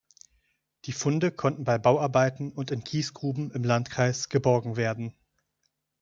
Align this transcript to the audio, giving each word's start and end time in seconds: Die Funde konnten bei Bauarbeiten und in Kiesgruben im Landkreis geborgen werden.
Die 0.85 0.93
Funde 0.93 1.31
konnten 1.31 1.63
bei 1.63 1.77
Bauarbeiten 1.77 2.51
und 2.51 2.71
in 2.71 2.83
Kiesgruben 2.83 3.51
im 3.51 3.63
Landkreis 3.63 4.29
geborgen 4.29 4.75
werden. 4.75 5.13